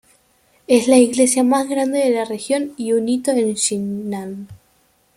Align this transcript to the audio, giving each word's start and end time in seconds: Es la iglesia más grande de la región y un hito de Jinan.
Es 0.65 0.87
la 0.87 0.97
iglesia 0.97 1.43
más 1.43 1.69
grande 1.69 1.99
de 1.99 2.09
la 2.09 2.25
región 2.25 2.73
y 2.75 2.93
un 2.93 3.07
hito 3.07 3.35
de 3.35 3.53
Jinan. 3.53 4.47